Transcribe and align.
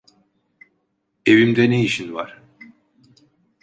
Evimde 1.25 1.69
ne 1.69 1.83
işin 1.83 2.13
var? 2.13 2.41